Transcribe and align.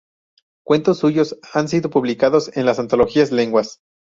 Cuentos 0.65 0.97
suyos 0.97 1.37
han 1.53 1.67
sido 1.67 1.91
publicados 1.91 2.57
en 2.57 2.65
las 2.65 2.79
antologías 2.79 3.31
"Lenguas. 3.31 3.81